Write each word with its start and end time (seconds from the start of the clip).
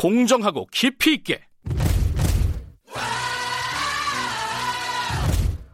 공정하고 0.00 0.66
깊이 0.72 1.12
있게. 1.12 1.42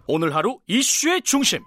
오늘 0.08 0.34
하루 0.34 0.58
이슈의 0.66 1.22
중심. 1.22 1.64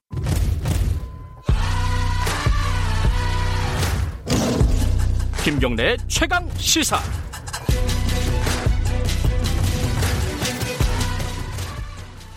김경래의 5.41 5.99
최강 6.09 6.49
시사. 6.57 6.99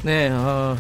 네, 0.04 0.28
어, 0.30 0.76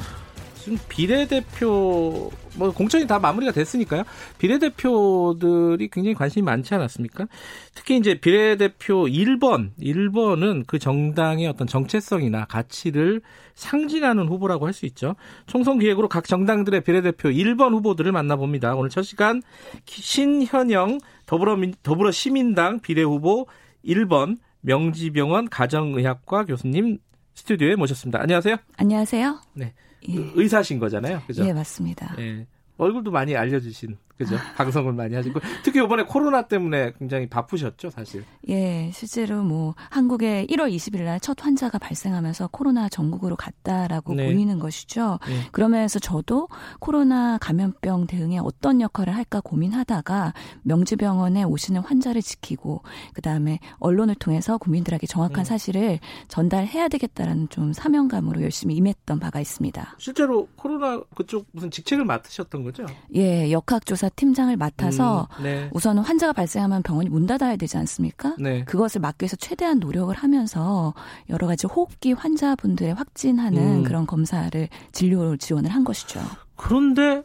지금 0.62 0.78
비례대표 0.88 2.30
뭐 2.56 2.70
공천이 2.70 3.06
다 3.08 3.18
마무리가 3.18 3.50
됐으니까요. 3.50 4.04
비례대표들이 4.38 5.88
굉장히 5.88 6.14
관심이 6.14 6.44
많지 6.44 6.74
않았습니까? 6.74 7.26
특히 7.74 7.96
이제 7.96 8.14
비례대표 8.14 9.06
1번, 9.06 9.70
1번은 9.80 10.64
그 10.68 10.78
정당의 10.78 11.48
어떤 11.48 11.66
정체성이나 11.66 12.44
가치를 12.44 13.22
상징하는 13.54 14.28
후보라고 14.28 14.66
할 14.66 14.72
수 14.72 14.86
있죠. 14.86 15.16
총선 15.46 15.78
기획으로 15.78 16.08
각 16.08 16.26
정당들의 16.26 16.80
비례대표 16.82 17.28
1번 17.28 17.72
후보들을 17.72 18.10
만나봅니다. 18.10 18.74
오늘 18.74 18.88
첫 18.88 19.02
시간 19.02 19.42
신현영 19.84 20.98
더불어민, 21.26 21.74
더불어시민당 21.82 22.80
비례후보 22.80 23.46
1번 23.84 24.38
명지병원 24.60 25.50
가정의학과 25.50 26.44
교수님 26.44 26.98
스튜디오에 27.34 27.74
모셨습니다. 27.74 28.20
안녕하세요. 28.20 28.56
안녕하세요. 28.76 29.40
네. 29.54 29.74
예. 30.08 30.30
의사신 30.34 30.78
거잖아요. 30.78 31.22
그죠? 31.26 31.46
예, 31.46 31.52
맞습니다. 31.52 32.14
예. 32.18 32.46
얼굴도 32.78 33.10
많이 33.10 33.36
알려주신 33.36 33.96
그죠? 34.24 34.36
방송을 34.56 34.92
많이 34.92 35.14
하시고 35.14 35.40
특히 35.62 35.82
이번에 35.82 36.04
코로나 36.04 36.42
때문에 36.42 36.92
굉장히 36.98 37.28
바쁘셨죠, 37.28 37.90
사실. 37.90 38.24
예, 38.48 38.90
실제로 38.92 39.42
뭐 39.42 39.74
한국에 39.90 40.46
1월 40.50 40.74
20일 40.74 41.04
날 41.04 41.22
첫 41.22 41.36
환자가 41.44 41.78
발생하면서 41.78 42.48
코로나 42.48 42.88
전국으로 42.88 43.36
갔다라고 43.36 44.14
네. 44.14 44.26
보이는 44.26 44.58
것이죠. 44.58 45.20
네. 45.26 45.46
그러면서 45.52 46.00
저도 46.00 46.48
코로나 46.80 47.38
감염병 47.38 48.08
대응에 48.08 48.38
어떤 48.38 48.80
역할을 48.80 49.14
할까 49.14 49.40
고민하다가 49.40 50.34
명지병원에 50.62 51.44
오시는 51.44 51.80
환자를 51.80 52.22
지키고 52.22 52.82
그다음에 53.14 53.60
언론을 53.78 54.16
통해서 54.16 54.58
국민들에게 54.58 55.06
정확한 55.06 55.40
음. 55.40 55.44
사실을 55.44 56.00
전달해야 56.26 56.88
되겠다라는 56.88 57.48
좀 57.50 57.72
사명감으로 57.72 58.42
열심히 58.42 58.74
임했던 58.74 59.20
바가 59.20 59.40
있습니다. 59.40 59.94
실제로 59.98 60.48
코로나 60.56 61.00
그쪽 61.14 61.46
무슨 61.52 61.70
직책을 61.70 62.04
맡으셨던 62.04 62.64
거죠? 62.64 62.84
예, 63.14 63.52
역학조사 63.52 64.08
팀장을 64.16 64.56
맡아서 64.56 65.28
음, 65.38 65.42
네. 65.42 65.70
우선 65.72 65.98
환자가 65.98 66.32
발생하면 66.32 66.82
병원이 66.82 67.08
문 67.08 67.26
닫아야 67.26 67.56
되지 67.56 67.76
않습니까? 67.78 68.36
네. 68.38 68.64
그것을 68.64 69.00
막기 69.00 69.24
위해서 69.24 69.36
최대한 69.36 69.78
노력을 69.78 70.14
하면서 70.14 70.94
여러 71.28 71.46
가지 71.46 71.66
호흡기 71.66 72.12
환자분들의 72.12 72.94
확진하는 72.94 73.78
음. 73.78 73.82
그런 73.82 74.06
검사를 74.06 74.68
진료 74.92 75.36
지원을 75.36 75.70
한 75.70 75.84
것이죠. 75.84 76.20
그런데 76.56 77.22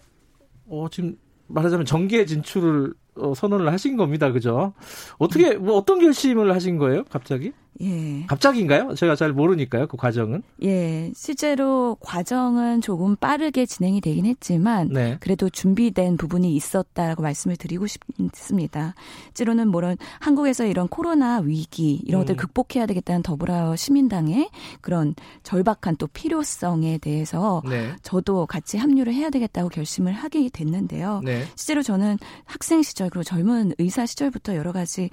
어, 0.69 0.87
지금 0.89 1.15
말하자면 1.47 1.85
정계 1.85 2.25
진출을 2.25 2.93
어, 3.15 3.33
선언을 3.33 3.71
하신 3.71 3.97
겁니다. 3.97 4.31
그죠? 4.31 4.73
어떻게 5.17 5.55
뭐 5.55 5.75
어떤 5.75 5.99
결심을 5.99 6.53
하신 6.53 6.77
거예요? 6.77 7.03
갑자기? 7.05 7.51
예. 7.81 8.25
갑자기인가요? 8.27 8.95
제가 8.95 9.15
잘 9.15 9.33
모르니까요. 9.33 9.87
그 9.87 9.97
과정은. 9.97 10.43
예. 10.63 11.11
실제로 11.15 11.97
과정은 11.99 12.81
조금 12.81 13.15
빠르게 13.15 13.65
진행이 13.65 14.01
되긴 14.01 14.25
했지만 14.25 14.89
네. 14.91 15.17
그래도 15.19 15.49
준비된 15.49 16.17
부분이 16.17 16.55
있었다라고 16.55 17.21
말씀을 17.21 17.55
드리고 17.55 17.87
싶습니다. 17.87 18.95
실제로는 19.27 19.69
뭐런 19.69 19.97
한국에서 20.19 20.65
이런 20.65 20.87
코로나 20.87 21.39
위기 21.39 22.01
이런 22.05 22.21
음. 22.21 22.25
것들 22.25 22.35
극복해야 22.35 22.85
되겠다는 22.85 23.23
더불어 23.23 23.75
시민당의 23.75 24.49
그런 24.81 25.15
절박한 25.43 25.97
또 25.97 26.07
필요성에 26.07 26.97
대해서 26.99 27.61
네. 27.69 27.91
저도 28.01 28.45
같이 28.45 28.77
합류를 28.77 29.13
해야 29.13 29.29
되겠다고 29.29 29.69
결심을 29.69 30.13
하게 30.13 30.49
됐는데요. 30.49 31.21
네. 31.23 31.43
실제로 31.55 31.81
저는 31.81 32.17
학생 32.45 32.81
시절 32.81 33.09
그리고 33.09 33.23
젊은 33.23 33.73
의사 33.77 34.05
시절부터 34.05 34.55
여러 34.55 34.71
가지 34.71 35.09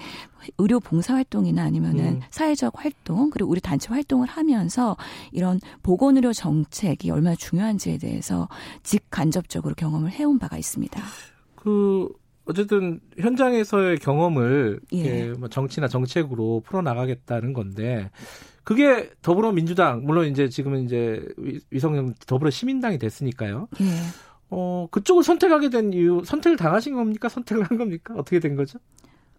의료 0.59 0.81
봉사 0.81 1.15
활동이나 1.15 1.63
아니면은 1.63 2.05
음. 2.05 2.21
사회 2.31 2.54
적 2.55 2.73
활동 2.77 3.31
그리고 3.31 3.51
우리 3.51 3.61
단체 3.61 3.89
활동을 3.89 4.29
하면서 4.29 4.97
이런 5.33 5.61
보건의료 5.83 6.33
정책이 6.33 7.11
얼마나 7.11 7.37
중요한지에 7.37 7.99
대해서 7.99 8.49
직간접적으로 8.83 9.75
경험을 9.75 10.11
해온 10.11 10.39
바가 10.39 10.57
있습니다. 10.57 11.03
그 11.57 12.09
어쨌든 12.47 13.01
현장에서의 13.19 13.99
경험을 13.99 14.81
예. 14.93 15.29
뭐 15.33 15.49
정치나 15.49 15.89
정책으로 15.89 16.63
풀어 16.65 16.83
나가겠다는 16.83 17.55
건데 17.55 18.11
그게 18.65 19.11
더불어민주당 19.23 20.05
물론 20.05 20.27
이제 20.27 20.49
지금은 20.49 20.85
이제 20.85 21.25
위성영 21.71 22.15
더불어 22.27 22.51
시민당이 22.51 22.99
됐으니까요. 22.99 23.69
예. 23.81 23.85
어 24.51 24.89
그쪽을 24.91 25.23
선택하게 25.23 25.71
된 25.71 25.93
이유 25.93 26.23
선택을 26.25 26.57
당하신 26.57 26.95
겁니까? 26.95 27.29
선택을 27.29 27.65
한 27.65 27.79
겁니까? 27.79 28.15
어떻게 28.17 28.41
된 28.41 28.57
거죠? 28.57 28.79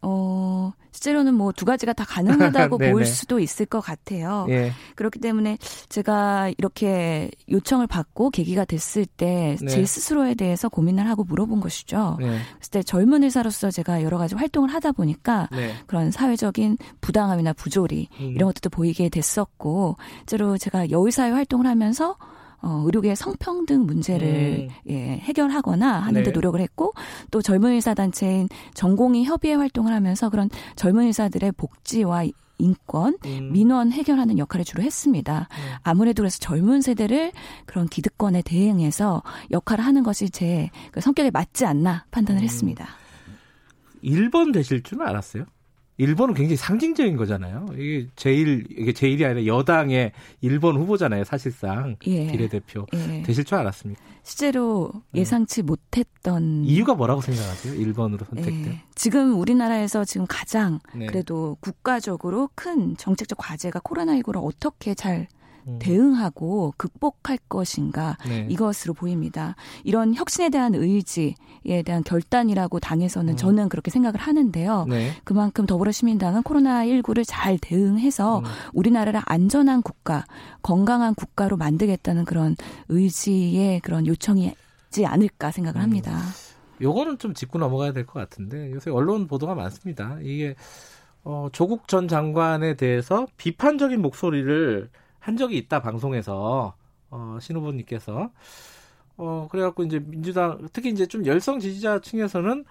어, 0.01 0.71
실제로는 0.91 1.33
뭐 1.33 1.51
두 1.55 1.65
가지가 1.65 1.93
다 1.93 2.03
가능하다고 2.05 2.77
볼 2.93 3.05
수도 3.05 3.39
있을 3.39 3.65
것 3.65 3.79
같아요. 3.79 4.45
예. 4.49 4.71
그렇기 4.95 5.19
때문에 5.19 5.57
제가 5.89 6.51
이렇게 6.57 7.31
요청을 7.49 7.87
받고 7.87 8.29
계기가 8.29 8.65
됐을 8.65 9.05
때제 9.05 9.65
네. 9.65 9.85
스스로에 9.85 10.35
대해서 10.35 10.69
고민을 10.69 11.07
하고 11.07 11.23
물어본 11.23 11.61
것이죠. 11.61 12.17
네. 12.19 12.27
그랬을 12.27 12.71
때 12.71 12.83
젊은 12.83 13.23
의사로서 13.23 13.71
제가 13.71 14.03
여러 14.03 14.17
가지 14.17 14.35
활동을 14.35 14.69
하다 14.73 14.91
보니까 14.91 15.47
네. 15.51 15.73
그런 15.87 16.11
사회적인 16.11 16.77
부당함이나 17.01 17.53
부조리 17.53 18.09
음. 18.19 18.31
이런 18.35 18.47
것들도 18.47 18.69
보이게 18.69 19.09
됐었고, 19.09 19.95
실제로 20.19 20.57
제가 20.57 20.89
여의사회 20.91 21.31
활동을 21.31 21.67
하면서 21.67 22.17
어, 22.65 22.81
의료계의 22.85 23.15
성평등 23.15 23.85
문제를 23.85 24.67
음. 24.69 24.75
예, 24.89 25.19
해결하거나 25.19 25.99
하는데 25.99 26.23
네. 26.23 26.31
노력을 26.31 26.59
했고 26.59 26.93
또 27.29 27.41
젊은 27.41 27.71
의사 27.73 27.93
단체인 27.93 28.49
전공의 28.73 29.25
협의회 29.25 29.53
활동을 29.53 29.93
하면서 29.93 30.29
그런 30.29 30.49
젊은 30.75 31.05
의사들의 31.05 31.51
복지와 31.53 32.25
인권, 32.57 33.17
음. 33.25 33.51
민원 33.51 33.91
해결하는 33.91 34.39
역할을 34.39 34.65
주로 34.65 34.81
했습니다. 34.81 35.47
음. 35.51 35.75
아무래도 35.83 36.23
그래서 36.23 36.39
젊은 36.39 36.81
세대를 36.81 37.33
그런 37.65 37.87
기득권에 37.87 38.41
대응해서 38.41 39.21
역할을 39.51 39.85
하는 39.85 40.03
것이 40.03 40.29
제그 40.29 41.01
성격에 41.01 41.29
맞지 41.31 41.65
않나 41.65 42.05
판단을 42.11 42.41
음. 42.41 42.43
했습니다. 42.43 42.87
1번 44.03 44.53
되실 44.53 44.81
줄은 44.81 45.05
알았어요? 45.05 45.45
일본은 45.97 46.33
굉장히 46.33 46.57
상징적인 46.57 47.15
거잖아요. 47.15 47.67
이게 47.77 48.07
제일 48.15 48.65
이게 48.69 48.91
제일이 48.91 49.23
아니라 49.25 49.45
여당의 49.45 50.11
일본 50.41 50.75
후보잖아요. 50.77 51.23
사실상 51.23 51.95
예. 52.07 52.27
비례대표 52.31 52.85
예. 52.93 53.23
되실 53.23 53.45
줄 53.45 53.57
알았습니까? 53.57 54.01
실제로 54.23 54.91
네. 55.11 55.21
예상치 55.21 55.61
음. 55.61 55.67
못했던 55.67 56.65
이유가 56.65 56.95
뭐라고 56.95 57.21
생각하세요? 57.21 57.75
일본으로 57.75 58.25
선택된? 58.25 58.65
예. 58.65 58.81
지금 58.95 59.39
우리나라에서 59.39 60.03
지금 60.03 60.25
가장 60.27 60.79
네. 60.93 61.05
그래도 61.05 61.57
국가적으로 61.61 62.49
큰 62.55 62.97
정책적 62.97 63.37
과제가 63.37 63.79
코로나19를 63.79 64.43
어떻게 64.43 64.95
잘 64.95 65.27
음. 65.67 65.79
대응하고 65.79 66.73
극복할 66.77 67.37
것인가 67.49 68.17
네. 68.27 68.47
이것으로 68.49 68.93
보입니다. 68.93 69.55
이런 69.83 70.13
혁신에 70.13 70.49
대한 70.49 70.75
의지에 70.75 71.33
대한 71.85 72.03
결단이라고 72.03 72.79
당에서는 72.79 73.33
음. 73.33 73.37
저는 73.37 73.69
그렇게 73.69 73.91
생각을 73.91 74.19
하는데요. 74.19 74.85
네. 74.87 75.11
그만큼 75.23 75.65
더불어시민당은 75.65 76.43
코로나19를 76.43 77.23
잘 77.27 77.57
대응해서 77.57 78.39
음. 78.39 78.43
우리나라를 78.73 79.21
안전한 79.25 79.81
국가, 79.81 80.25
건강한 80.61 81.15
국가로 81.15 81.57
만들겠다는 81.57 82.25
그런 82.25 82.55
의지의 82.89 83.79
그런 83.81 84.05
요청이지 84.07 85.05
않을까 85.05 85.51
생각을 85.51 85.79
음. 85.79 85.83
합니다. 85.83 86.21
요거는 86.81 87.19
좀 87.19 87.33
짚고 87.33 87.57
넘어가야 87.57 87.93
될 87.93 88.05
것 88.05 88.13
같은데 88.19 88.71
요새 88.71 88.91
언론 88.91 89.27
보도가 89.27 89.55
많습니다. 89.55 90.17
이게 90.21 90.55
어, 91.23 91.47
조국 91.51 91.87
전 91.87 92.07
장관에 92.07 92.75
대해서 92.75 93.25
비판적인 93.37 94.01
목소리를 94.01 94.89
한 95.25 95.37
적이 95.37 95.57
있다 95.57 95.81
방송에서 95.81 96.75
어, 97.09 97.37
신 97.41 97.55
후보님께서 97.55 98.29
어 99.17 99.47
그래갖고 99.49 99.83
이제 99.83 99.99
민주당 99.99 100.67
특히 100.71 100.91
이제 100.91 101.07
좀 101.07 101.25
열성 101.25 101.59
지지자층에서는 101.59 102.63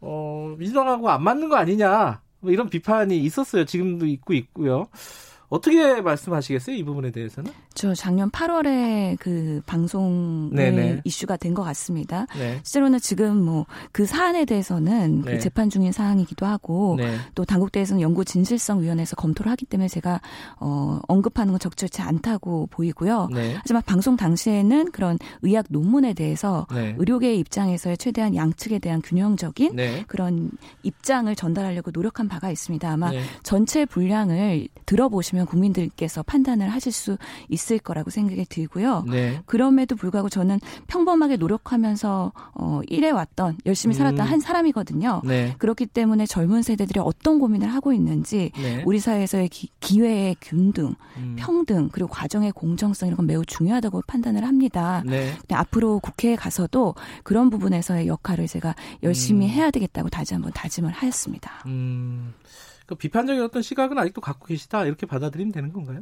어 0.00 0.54
민주당하고 0.56 1.10
안 1.10 1.22
맞는 1.22 1.50
거 1.50 1.56
아니냐 1.56 2.22
뭐 2.40 2.50
이런 2.50 2.70
비판이 2.70 3.18
있었어요. 3.18 3.66
지금도 3.66 4.06
있고 4.06 4.32
있고요. 4.32 4.86
어떻게 5.48 6.00
말씀하시겠어요? 6.00 6.76
이 6.76 6.82
부분에 6.84 7.10
대해서는? 7.10 7.50
저 7.74 7.94
작년 7.94 8.30
8월에 8.30 9.16
그 9.20 9.60
방송 9.66 10.50
이슈가 11.04 11.36
된 11.36 11.54
것 11.54 11.62
같습니다. 11.62 12.26
네. 12.38 12.60
실제로는 12.62 12.98
지금 13.00 13.44
뭐 13.44 13.66
그 13.92 14.06
사안에 14.06 14.44
대해서는 14.44 15.22
그 15.22 15.28
네. 15.30 15.36
그 15.36 15.40
재판 15.40 15.70
중인 15.70 15.92
사항이기도 15.92 16.46
하고 16.46 16.96
네. 16.98 17.16
또 17.34 17.44
당국대에서는 17.44 18.00
연구 18.00 18.24
진실성 18.24 18.82
위원회에서 18.82 19.16
검토를 19.16 19.50
하기 19.52 19.64
때문에 19.66 19.88
제가 19.88 20.20
어 20.60 21.00
언급하는 21.08 21.52
건 21.52 21.58
적절치 21.58 22.02
않다고 22.02 22.68
보이고요. 22.70 23.28
네. 23.32 23.56
하지만 23.58 23.82
방송 23.82 24.16
당시에는 24.16 24.92
그런 24.92 25.18
의학 25.42 25.66
논문에 25.70 26.12
대해서 26.14 26.66
네. 26.72 26.94
의료계의 26.98 27.38
입장에서의 27.38 27.96
최대한 27.96 28.36
양측에 28.36 28.78
대한 28.78 29.00
균형적인 29.02 29.76
네. 29.76 30.04
그런 30.06 30.50
입장을 30.82 31.34
전달하려고 31.34 31.90
노력한 31.92 32.28
바가 32.28 32.50
있습니다. 32.50 32.88
아마 32.90 33.10
전체 33.42 33.84
분량을 33.84 34.68
들어보시면 34.86 35.37
국민들께서 35.46 36.22
판단을 36.22 36.68
하실 36.68 36.92
수 36.92 37.16
있을 37.48 37.78
거라고 37.78 38.10
생각이 38.10 38.44
들고요. 38.46 39.04
네. 39.08 39.40
그럼에도 39.46 39.96
불구하고 39.96 40.28
저는 40.28 40.60
평범하게 40.86 41.36
노력하면서 41.36 42.32
어, 42.54 42.80
일해왔던 42.86 43.58
열심히 43.66 43.94
살았던 43.94 44.26
음. 44.26 44.30
한 44.30 44.40
사람이거든요. 44.40 45.22
네. 45.24 45.54
그렇기 45.58 45.86
때문에 45.86 46.26
젊은 46.26 46.62
세대들이 46.62 47.00
어떤 47.00 47.38
고민을 47.38 47.68
하고 47.68 47.92
있는지 47.92 48.50
네. 48.56 48.82
우리 48.86 48.98
사회에서의 48.98 49.48
기, 49.48 50.00
회의 50.00 50.36
균등, 50.40 50.94
음. 51.16 51.36
평등 51.38 51.88
그리고 51.90 52.08
과정의 52.08 52.52
공정성 52.52 53.08
이런 53.08 53.16
건 53.16 53.26
매우 53.26 53.44
중요하다고 53.44 54.02
판단을 54.06 54.44
합니다. 54.44 55.02
네. 55.06 55.32
앞으로 55.52 55.98
국회에 56.00 56.36
가서도 56.36 56.94
그런 57.22 57.50
부분에서의 57.50 58.06
역할을 58.06 58.46
제가 58.46 58.74
열심히 59.02 59.46
음. 59.46 59.50
해야 59.50 59.70
되겠다고 59.70 60.08
다시 60.08 60.34
한번 60.34 60.52
다짐을 60.52 60.90
하였습니다. 60.92 61.50
음. 61.66 62.34
그 62.88 62.94
비판적인 62.94 63.42
어떤 63.42 63.60
시각은 63.60 63.98
아직도 63.98 64.22
갖고 64.22 64.46
계시다 64.46 64.86
이렇게 64.86 65.06
받아들이면 65.06 65.52
되는 65.52 65.72
건가요? 65.72 66.00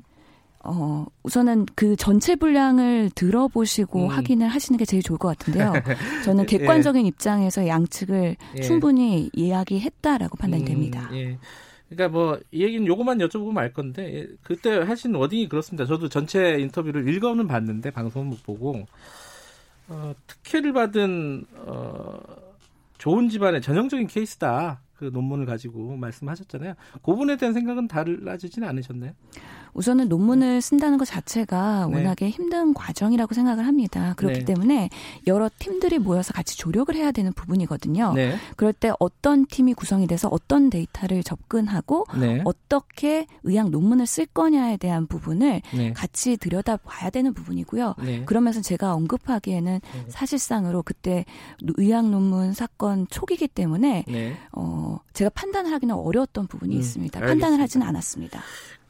어, 0.61 1.05
우선은 1.25 1.67
그 1.75 1.97
전체 1.97 2.37
분량을 2.37 3.11
들어보시고 3.15 4.05
음. 4.05 4.09
확인을 4.09 4.47
하시는 4.49 4.79
게 4.79 4.85
제일 4.85 5.03
좋을 5.03 5.19
것 5.19 5.29
같은데요. 5.29 5.73
저는 6.25 6.45
예. 6.45 6.47
객관적인 6.47 7.05
예. 7.05 7.09
입장에서 7.09 7.67
양측을 7.67 8.37
예. 8.57 8.61
충분히 8.63 9.31
이야기했다라고 9.35 10.37
판단이 10.37 10.63
음, 10.63 10.67
됩니다. 10.67 11.11
예. 11.13 11.39
그러니까 11.89 12.09
뭐 12.09 12.39
이 12.53 12.63
얘기는 12.63 12.87
요것만 12.87 13.19
여쭤보고 13.19 13.53
말 13.53 13.73
건데 13.73 14.15
예, 14.15 14.27
그때 14.43 14.79
하신 14.79 15.15
워딩이 15.15 15.49
그렇습니다. 15.49 15.87
저도 15.87 16.09
전체 16.09 16.59
인터뷰를 16.59 17.09
읽어는 17.09 17.49
봤는데 17.49 17.91
방송은 17.91 18.29
못 18.29 18.43
보고 18.45 18.87
어, 19.89 20.15
특혜를 20.27 20.73
받은 20.73 21.47
어, 21.67 22.19
좋은 22.99 23.29
집안의 23.29 23.61
전형적인 23.63 24.07
케이스다. 24.07 24.81
그 24.97 25.11
논문을 25.13 25.47
가지고 25.47 25.97
말씀하셨잖아요. 25.97 26.75
그 26.95 27.01
부분에 27.01 27.37
대한 27.37 27.53
생각은 27.53 27.89
달라지지는 27.89 28.67
않으셨나요? 28.69 29.13
우선은 29.75 30.09
논문을 30.09 30.63
쓴다는 30.63 30.97
것 30.97 31.05
자체가 31.05 31.89
네. 31.91 31.97
워낙에 31.97 32.31
힘든 32.31 32.73
과정이라고 32.73 33.35
생각을 33.35 33.67
합니다. 33.67 34.15
그렇기 34.17 34.41
네. 34.41 34.45
때문에 34.47 34.89
여러 35.27 35.51
팀들이 35.59 35.99
모여서 35.99 36.33
같이 36.33 36.57
조력을 36.57 36.95
해야 36.95 37.13
되는 37.13 37.31
부분이거든요. 37.35 38.15
네. 38.15 38.37
그럴 38.57 38.73
때 38.73 38.91
어떤 38.99 39.45
팀이 39.45 39.75
구성이 39.75 40.07
돼서 40.07 40.29
어떤 40.31 40.71
데이터를 40.71 41.23
접근하고 41.23 42.07
네. 42.19 42.41
어떻게 42.47 43.27
의학 43.43 43.69
논문을 43.69 44.07
쓸 44.07 44.25
거냐에 44.25 44.79
대한 44.79 45.07
부분을 45.07 45.61
네. 45.75 45.93
같이 45.93 46.39
들여다봐야 46.39 47.11
되는 47.11 47.35
부분이고요. 47.35 47.97
네. 48.03 48.25
그러면서 48.25 48.63
제가 48.63 48.95
언급하기에는 48.95 49.81
사실상으로 50.09 50.83
그때 50.83 51.27
의학 51.77 52.09
논문 52.09 52.55
사건 52.55 53.07
초기이기 53.09 53.49
때문에 53.49 54.05
어, 54.53 54.86
제가 55.13 55.31
판단을 55.31 55.73
하기는 55.73 55.95
어려웠던 55.95 56.47
부분이 56.47 56.75
음, 56.75 56.81
있습니다. 56.81 57.19
알겠습니다. 57.19 57.47
판단을 57.47 57.63
하지는 57.63 57.87
않았습니다. 57.87 58.41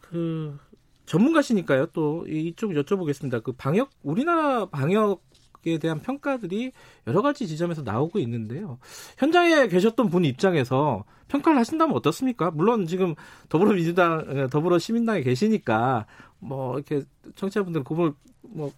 그 0.00 0.58
전문가시니까요. 1.06 1.86
또 1.86 2.26
이쪽 2.28 2.72
여쭤보겠습니다. 2.72 3.42
그 3.42 3.52
방역 3.52 3.90
우리나라 4.02 4.66
방역 4.66 5.22
에 5.66 5.78
대한 5.78 6.00
평가들이 6.00 6.70
여러 7.08 7.22
가지 7.22 7.48
지점에서 7.48 7.82
나오고 7.82 8.20
있는데요. 8.20 8.78
현장에 9.18 9.66
계셨던 9.66 10.10
분 10.10 10.24
입장에서 10.24 11.04
평가를 11.26 11.58
하신다면 11.58 11.96
어떻습니까? 11.96 12.52
물론 12.52 12.86
지금 12.86 13.16
더불어민주당, 13.48 14.48
더불어 14.48 14.78
시민당에 14.78 15.22
계시니까 15.22 16.06
뭐 16.38 16.76
이렇게 16.76 17.02
청취자분들은 17.34 17.82
그걸 17.82 18.14
뭐 18.42 18.70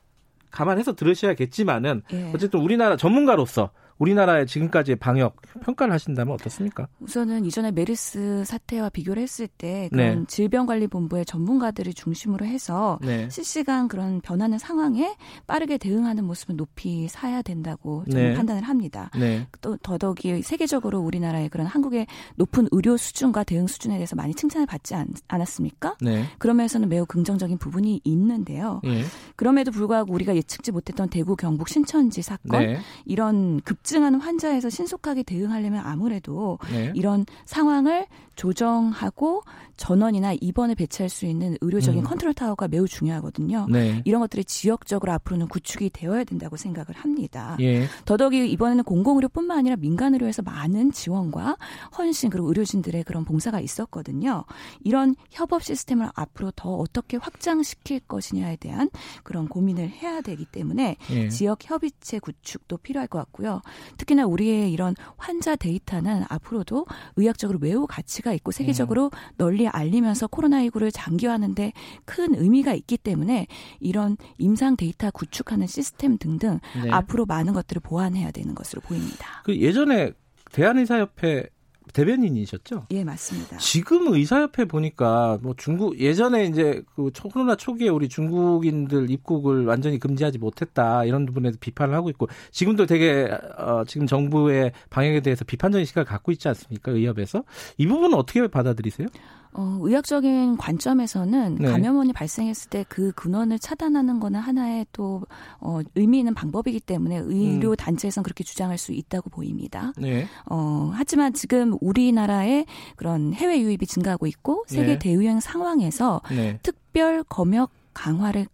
감안해서 0.51 0.95
들으셔야겠지만은 0.95 2.03
예. 2.13 2.33
어쨌든 2.35 2.61
우리나라 2.61 2.97
전문가로서 2.97 3.71
우리나라의 3.99 4.47
지금까지의 4.47 4.97
방역 4.97 5.37
평가를 5.63 5.93
하신다면 5.93 6.35
어떻습니까? 6.35 6.89
우선은 7.01 7.45
이전에 7.45 7.73
메르스 7.73 8.45
사태와 8.45 8.91
비교를 8.91 9.23
했을 9.23 9.49
때 9.49 9.89
그런 9.93 10.21
네. 10.21 10.25
질병관리본부의 10.27 11.25
전문가들을 11.25 11.93
중심으로 11.95 12.47
해서 12.47 12.99
네. 13.03 13.29
실시간 13.31 13.89
그런 13.89 14.21
변하는 14.21 14.59
상황에 14.59 15.17
빠르게 15.47 15.79
대응하는 15.79 16.25
모습은 16.25 16.57
높이 16.57 17.09
사야 17.09 17.43
된다고 17.43 18.05
저는 18.11 18.31
네. 18.31 18.35
판단을 18.35 18.63
합니다. 18.63 19.11
네. 19.19 19.47
또 19.61 19.77
더더욱이 19.79 20.43
세계적으로 20.43 21.01
우리나라의 21.01 21.49
그런 21.49 21.67
한국의 21.67 22.07
높은 22.37 22.69
의료 22.71 22.97
수준과 22.97 23.45
대응 23.45 23.67
수준에 23.67 23.95
대해서 23.97 24.15
많이 24.15 24.35
칭찬을 24.35 24.67
받지 24.67 24.95
않, 24.95 25.09
았습니까 25.29 25.97
네. 26.01 26.25
그러면서는 26.39 26.89
매우 26.89 27.05
긍정적인 27.07 27.59
부분이 27.59 28.01
있는데요. 28.05 28.81
예. 28.85 29.03
그럼에도 29.37 29.71
불구하고 29.71 30.13
우리가 30.13 30.37
예측지 30.37 30.73
못했던 30.73 31.09
대구 31.09 31.37
경북 31.37 31.69
신천지 31.69 32.23
사건 32.23 32.61
네. 32.61 32.79
이런 33.05 33.61
급 33.61 33.83
급증하는 33.89 34.21
환자에서 34.21 34.69
신속하게 34.69 35.23
대응하려면 35.23 35.85
아무래도 35.87 36.59
네. 36.71 36.93
이런 36.95 37.25
상황을 37.47 38.07
조정하고 38.37 39.43
전원이나 39.77 40.35
입원을 40.41 40.75
배치할 40.75 41.09
수 41.09 41.27
있는 41.27 41.57
의료적인 41.61 42.03
음. 42.03 42.05
컨트롤 42.05 42.35
타워가 42.35 42.69
매우 42.69 42.87
중요하거든요. 42.87 43.67
네. 43.71 44.03
이런 44.05 44.21
것들이 44.21 44.45
지역적으로 44.45 45.13
앞으로는 45.13 45.49
구축이 45.49 45.91
되어야 45.91 46.25
된다고 46.25 46.57
생각을 46.57 46.87
합니다. 46.95 47.57
예. 47.61 47.87
더더욱이 48.05 48.51
이번에는 48.53 48.85
공공의료뿐만 48.85 49.59
아니라 49.59 49.77
민간의료에서 49.77 50.43
많은 50.43 50.93
지원과 50.93 51.57
헌신 51.97 52.31
그리고 52.31 52.49
의료진들의 52.49 53.05
그런 53.05 53.25
봉사가 53.25 53.61
있었거든요. 53.61 54.45
이런 54.85 55.17
협업 55.31 55.63
시스템을 55.63 56.11
앞으로 56.15 56.53
더 56.55 56.75
어떻게 56.75 57.17
확장시킬 57.17 58.01
것이냐에 58.01 58.57
대한 58.57 58.91
그런 59.23 59.49
고민을 59.49 59.89
해야 59.89 60.21
되기 60.21 60.45
때문에 60.45 60.97
예. 61.11 61.29
지역 61.29 61.59
협의체 61.63 62.19
구축도 62.19 62.79
필요할 62.79 63.09
것 63.09 63.19
같고요. 63.19 63.63
특히나 63.97 64.27
우리의 64.27 64.73
이런 64.73 64.95
환자 65.17 65.57
데이터는 65.57 66.25
앞으로도 66.29 66.87
의학적으로 67.17 67.59
매우 67.59 67.87
가치가 67.87 68.33
있고 68.33 68.53
세계적으로 68.53 69.07
음. 69.07 69.11
널리 69.37 69.69
알리면서 69.69 70.29
코로나19를 70.29 70.91
장기화하는데 70.93 71.73
큰 72.05 72.35
의미가 72.35 72.75
있기 72.75 72.99
때문에 72.99 73.47
이런 73.81 74.17
임상 74.39 74.77
데이터 74.77 75.11
구축하는 75.11 75.67
시스템 75.67 76.19
등등 76.19 76.61
네. 76.83 76.91
앞으로 76.91 77.27
많은 77.27 77.53
것들을 77.53 77.81
보완해야 77.81 78.31
되는 78.31 78.55
것으로 78.55 78.81
보입니다. 78.83 79.43
그 79.45 79.57
예전에 79.57 80.13
대한의사협회 80.53 81.49
대변인이셨죠? 81.93 82.87
예, 82.91 83.05
맞습니다. 83.05 83.59
지금 83.59 84.13
의사협회 84.13 84.65
보니까 84.65 85.39
뭐 85.43 85.55
중국 85.57 85.99
예전에 85.99 86.47
이제 86.47 86.83
그 86.95 87.11
코로나 87.33 87.57
초기에 87.57 87.89
우리 87.89 88.09
중국인들 88.09 89.11
입국을 89.11 89.67
완전히 89.67 89.99
금지하지 89.99 90.39
못했다 90.39 91.05
이런 91.05 91.27
부분에서 91.27 91.59
비판을 91.61 91.95
하고 91.95 92.11
있고 92.11 92.29
지금도 92.51 92.87
되게 92.87 93.31
어, 93.57 93.85
지금 93.87 94.07
정부의 94.07 94.73
방역에 94.91 95.21
대해서 95.21 95.45
비판적인 95.45 95.85
시각을 95.85 96.05
갖고 96.05 96.33
있지 96.33 96.49
않습니까? 96.49 96.93
의협에서 96.93 97.45
이 97.77 97.87
부분은 97.87 98.17
어떻게 98.17 98.47
받아들이세요? 98.47 99.09
어, 99.53 99.79
의학적인 99.83 100.57
관점에서는 100.57 101.57
네. 101.57 101.69
감염원이 101.69 102.13
발생했을 102.13 102.71
때 102.71 102.85
그 102.89 103.13
근원을 103.13 103.59
차단하는 103.59 104.19
거는 104.19 104.41
하나의 104.41 104.87
또 104.93 105.23
어, 105.61 105.81
의미 105.95 106.19
있는 106.19 106.35
방법이기 106.35 106.81
때문에 106.81 107.19
의료 107.19 107.71
음. 107.71 107.77
단체에서는 107.77 108.25
그렇게 108.25 108.45
주장할 108.45 108.79
수 108.79 108.93
있다고 108.93 109.31
보입니다. 109.31 109.93
네. 109.97 110.27
어, 110.47 110.91
하지만 110.95 111.33
지금 111.33 111.77
우리나라의 111.81 112.67
그런 112.97 113.35
해외 113.35 113.61
유입이 113.61 113.87
증가하고 113.87 114.27
있고 114.27 114.65
세계 114.67 114.93
네. 114.93 114.99
대유행 114.99 115.41
상황에서 115.41 116.23
네. 116.31 116.59
특별 116.63 117.23
검역 117.25 117.71
강화를 117.95 118.47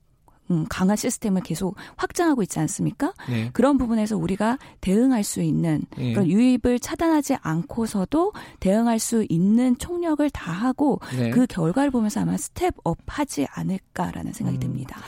음, 0.51 0.67
강한 0.69 0.97
시스템을 0.97 1.43
계속 1.43 1.77
확장하고 1.97 2.43
있지 2.43 2.59
않습니까? 2.59 3.13
네. 3.29 3.51
그런 3.53 3.79
부분에서 3.79 4.17
우리가 4.17 4.59
대응할 4.81 5.25
수 5.25 5.41
있는 5.41 5.83
네. 5.97 6.13
그런 6.13 6.29
유입을 6.29 6.79
차단하지 6.81 7.37
않고서도 7.41 8.33
대응할 8.61 8.99
수 8.99 9.25
있는 9.29 9.79
총력을 9.79 10.29
다하고 10.31 11.01
네. 11.17 11.31
그 11.31 11.47
결과를 11.47 11.91
보면서 11.91 12.21
아마 12.21 12.37
step 12.37 12.78
up 12.78 12.99
하지 13.07 13.47
않을까라는 13.51 14.33
생각이 14.33 14.59
음. 14.59 14.61
듭니다. 14.61 15.01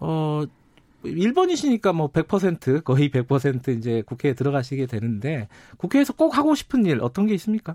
어, 0.00 0.44
1번이시니까 1.04 1.92
뭐 1.92 2.10
100% 2.10 2.82
거의 2.82 3.10
100% 3.10 3.76
이제 3.78 4.02
국회에 4.06 4.34
들어가시게 4.34 4.86
되는데 4.86 5.48
국회에서 5.76 6.14
꼭 6.14 6.36
하고 6.36 6.54
싶은 6.54 6.86
일 6.86 7.00
어떤 7.02 7.26
게 7.26 7.34
있습니까? 7.34 7.74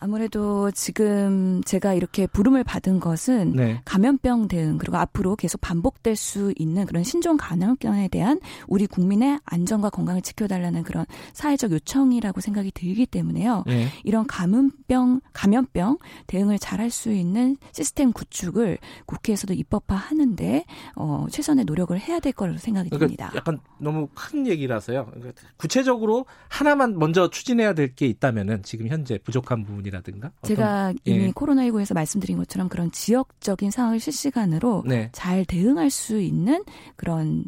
아무래도 0.00 0.70
지금 0.70 1.60
제가 1.64 1.92
이렇게 1.94 2.26
부름을 2.26 2.64
받은 2.64 3.00
것은 3.00 3.52
네. 3.52 3.80
감염병 3.84 4.48
대응 4.48 4.78
그리고 4.78 4.96
앞으로 4.96 5.36
계속 5.36 5.60
반복될 5.60 6.16
수 6.16 6.52
있는 6.56 6.86
그런 6.86 7.02
신종 7.04 7.36
감염병에 7.36 8.08
대한 8.08 8.40
우리 8.66 8.86
국민의 8.86 9.40
안전과 9.44 9.90
건강을 9.90 10.22
지켜달라는 10.22 10.84
그런 10.84 11.04
사회적 11.32 11.72
요청이라고 11.72 12.40
생각이 12.40 12.70
들기 12.72 13.04
때문에요. 13.06 13.64
네. 13.66 13.88
이런 14.04 14.26
감염병 14.26 15.20
감염병 15.32 15.98
대응을 16.26 16.58
잘할 16.58 16.90
수 16.90 17.12
있는 17.12 17.56
시스템 17.72 18.12
구축을 18.12 18.78
국회에서도 19.06 19.52
입법화하는데 19.54 20.64
어, 20.96 21.26
최선의 21.30 21.64
노력을 21.64 21.98
해야 21.98 22.20
될 22.20 22.32
거라고 22.32 22.58
생각이 22.58 22.88
그러니까 22.90 23.06
듭니다. 23.06 23.32
약간 23.34 23.60
너무 23.78 24.08
큰 24.14 24.46
얘기라서요. 24.46 25.06
그러니까 25.12 25.32
구체적으로 25.56 26.26
하나만 26.48 26.98
먼저 26.98 27.28
추진해야 27.28 27.74
될 27.74 27.88
게 27.98 28.06
있다면은 28.06 28.62
지금 28.62 28.86
현재 28.88 29.18
부족한 29.18 29.64
부분이 29.64 29.87
이라든가 29.88 30.30
제가 30.42 30.94
이미 31.04 31.24
예. 31.24 31.30
코로나19에서 31.30 31.94
말씀드린 31.94 32.36
것처럼 32.38 32.68
그런 32.68 32.90
지역적인 32.92 33.70
상황을 33.70 34.00
실시간으로 34.00 34.84
네. 34.86 35.10
잘 35.12 35.44
대응할 35.44 35.90
수 35.90 36.20
있는 36.20 36.64
그런 36.96 37.44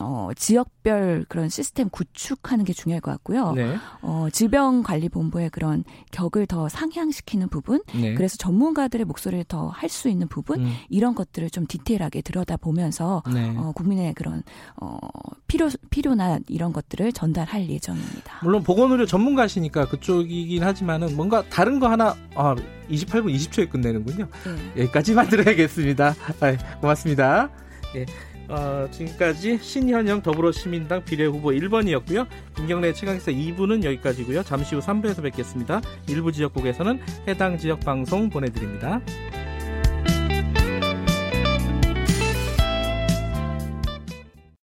어, 0.00 0.30
지역별 0.34 1.26
그런 1.28 1.48
시스템 1.48 1.88
구축하는 1.90 2.64
게 2.64 2.72
중요할 2.72 3.00
것 3.00 3.10
같고요. 3.12 3.52
네. 3.52 3.76
어, 4.02 4.28
질병관리본부의 4.32 5.50
그런 5.50 5.84
격을 6.10 6.46
더 6.46 6.68
상향시키는 6.68 7.48
부분, 7.48 7.82
네. 7.94 8.14
그래서 8.14 8.36
전문가들의 8.36 9.04
목소리를 9.04 9.44
더 9.44 9.68
할 9.70 9.90
수 9.90 10.08
있는 10.08 10.28
부분, 10.28 10.60
음. 10.60 10.72
이런 10.88 11.14
것들을 11.14 11.50
좀 11.50 11.66
디테일하게 11.66 12.22
들여다보면서 12.22 13.22
네. 13.32 13.54
어, 13.56 13.72
국민의 13.72 14.14
그런 14.14 14.42
어, 14.80 14.98
필요 15.46 15.68
필요나 15.90 16.38
이런 16.48 16.72
것들을 16.72 17.12
전달할 17.12 17.68
예정입니다. 17.68 18.38
물론 18.42 18.62
보건의료 18.62 19.04
전문가시니까 19.06 19.88
그쪽이긴 19.88 20.62
하지만은 20.62 21.16
뭔가 21.16 21.42
다른 21.50 21.80
거 21.80 21.88
하나 21.88 22.14
아, 22.34 22.54
28분 22.88 23.34
20초에 23.34 23.68
끝내는군요. 23.70 24.28
네. 24.74 24.82
여기까지만 24.82 25.28
들어야겠습니다. 25.30 26.14
아, 26.40 26.78
고맙습니다. 26.80 27.50
예. 27.96 28.06
어, 28.50 28.88
지금까지 28.90 29.58
신현영 29.62 30.22
더불어시민당 30.22 31.04
비례후보 31.04 31.50
1번이었고요. 31.50 32.26
김경래 32.56 32.92
최강기사 32.92 33.30
2부는 33.30 33.84
여기까지고요. 33.84 34.42
잠시 34.42 34.74
후 34.74 34.80
3부에서 34.80 35.22
뵙겠습니다. 35.22 35.80
일부 36.08 36.32
지역국에서는 36.32 37.00
해당 37.28 37.56
지역 37.56 37.80
방송 37.80 38.28
보내드립니다. 38.28 39.00